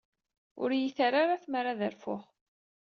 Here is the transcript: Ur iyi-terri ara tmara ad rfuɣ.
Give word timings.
Ur 0.61 0.69
iyi-terri 0.71 1.17
ara 1.23 1.43
tmara 1.43 1.69
ad 1.71 1.81
rfuɣ. 1.93 2.21